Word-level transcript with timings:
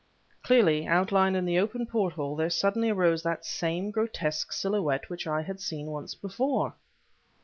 Clearly 0.41 0.87
outlined 0.87 1.37
in 1.37 1.45
the 1.45 1.59
open 1.59 1.85
porthole 1.85 2.35
there 2.35 2.49
suddenly 2.49 2.89
arose 2.89 3.21
that 3.21 3.45
same 3.45 3.91
grotesque 3.91 4.51
silhouette 4.51 5.11
which 5.11 5.27
I 5.27 5.43
had 5.43 5.61
seen 5.61 5.91
once 5.91 6.15
before. 6.15 6.73